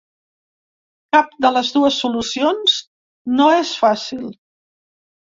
[1.17, 2.81] Cap de les dues solucions
[3.39, 4.29] no és fàcil.